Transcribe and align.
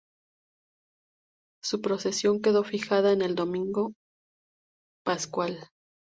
Su 1.63 1.79
procesión 1.79 2.41
quedó 2.41 2.63
fijada 2.63 3.11
el 3.11 3.35
domingo 3.35 3.93
pascual. 5.05 5.67